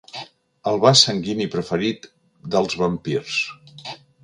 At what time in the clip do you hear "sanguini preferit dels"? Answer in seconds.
1.07-2.79